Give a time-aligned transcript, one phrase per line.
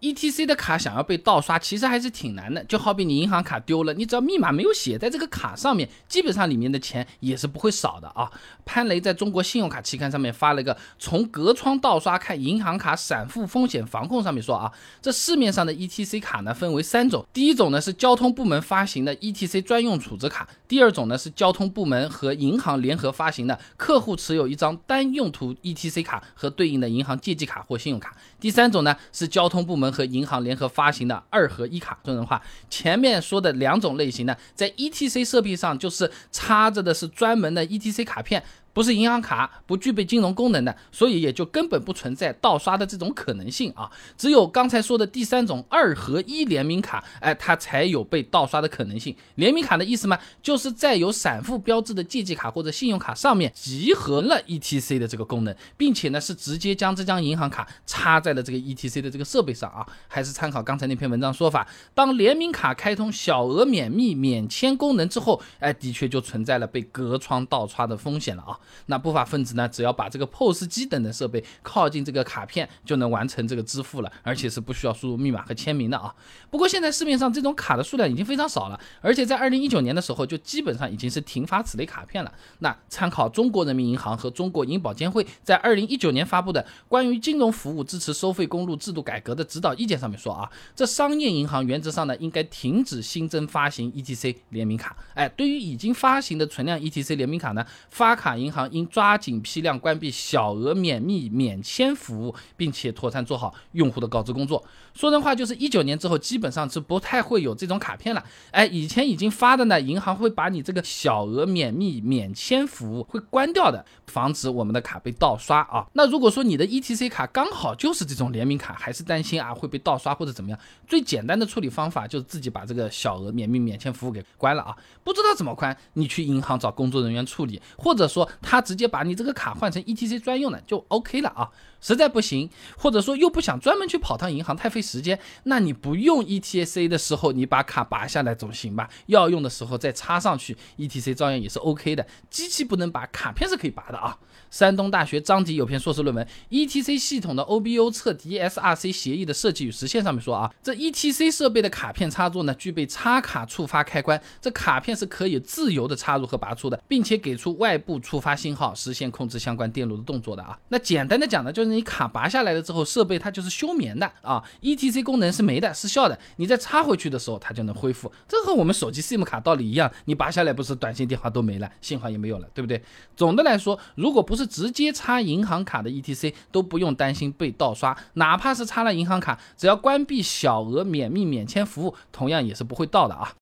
[0.00, 2.62] ETC 的卡想要被盗刷，其实还是挺难的。
[2.64, 8.30] 就好比你银行卡丢了，你只要密码没有写在这个卡上面，基本上里面的钱也是不会少的啊。
[8.64, 14.70] 潘雷在中国信用卡期刊上面发了一个从隔窗盗刷看银行卡闪付风险防控，上面说啊，
[15.02, 29.87] 这市面上的 ETC 卡呢分为三种，第一种呢是交通部门发行的 ETC 专用储值卡，第二种呢是交通部门和银行联合发行的，客户持有一张单用途 ETC 卡和对应的银行借记卡或信用卡，第三种呢是交通部门。
[29.90, 38.42] 和银行联合发行的二合一卡，说人话，前面说的两种类型呢，在 ETC 设备上就是插着的是专门的 ETC 卡片。
[38.78, 43.90] 不是银行卡，不具备金融功能的，所以也就根本不存在盗刷的这种可能性啊。
[44.16, 49.16] 只有刚才说的第三种二合一联名卡，哎，它才有被盗刷的可能性。
[49.34, 59.84] 联名卡的意思嘛，就是在有闪付标志的借记卡或者信用卡上面集合了 ETC 的这个功能，并且呢是直接将这张银行卡插在了这个 ETC 的这个设备上啊。
[60.06, 68.56] 还是参考刚才那篇文章说法，当联名卡开通小额免密免签功能之后，哎，的确就存在了被隔窗盗刷的风险了啊。
[68.86, 69.68] 那不法分子呢？
[69.68, 76.14] 只要把这个 POS 机等等设备靠近这个卡片，就能完成这个支付了，而且是不需要输入密码和签名的啊。
[76.50, 82.32] 不过现在市面上这种卡的数量已经非常少了，而且在二零一九年的时候就基本上已经是停发此类卡片了。
[82.58, 94.96] 那参考中国人民银行和中国银保监会在二零一九年发布的关于金融服务支持收费公路制度改革的指导意见上面说啊，这商业银行原则上呢应该停止新增发行 ETC 联名卡。
[95.14, 98.57] 哎，对于已经发行的存量 ETC 联名卡呢，发卡银行。
[98.68, 104.64] 应抓紧批量关闭小额免密免签服务，并且妥善做好用户的告知工作。
[104.94, 108.24] 说人话就是一九年之后，基本上是不太会有这种卡片了。
[108.50, 115.86] 哎，以前已经发的呢，银行会把你这个小额免密免签服务会关掉的，防止我们的卡被盗刷啊。
[115.92, 124.76] 那如果说你的 ETC 卡刚好就是这种联名卡，还是担心啊会被盗刷或者怎么样，最简单的处理方法就是自己把这个小额免密免签服务给关了啊。
[125.04, 128.28] 不知道怎么关，你去银行找工作人员处理，或者说。
[128.42, 131.50] 他直接把你这个卡换成 ETC 专用的就 OK 了啊，
[131.80, 138.88] 实在不行，或者说又不想专门去跑趟银行太费时间，那你不用 ETC 的时候，你把卡拔下来总行吧？
[139.06, 142.06] 要用的时候再插上去，ETC 照样也是 OK 的。
[142.30, 144.18] 机器不能拔，卡片是可以拔的啊。
[144.50, 160.58] 山东大学张迪有篇硕士论文《ETC 系统的 OBO 测 DSRC 协议的设计与实现》，上面说啊，这 ETC 设备的卡片插座呢，具备插卡触发开关，这卡片是可以自由的插入和拔出的，并且给出外部触发发信号，实现控制相关电路的动作的啊。
[160.68, 168.12] 那简单的讲呢，就是你卡拔下来了之后，设备它就是休眠的啊，ETC 功能是没的，失效的，你再插回去的时候，它就能恢复。
[168.28, 172.82] 这和我们手机 SIM 卡道理一样，你拔下来不是短信电话都没了，信号也没有了，对不对？
[173.16, 183.32] 总的来说，如果不是直接插银行卡的 ETC 都不用担心被盗刷，哪怕是插了银行卡，只要关闭小额免密免签服务，同样也是不会盗的啊。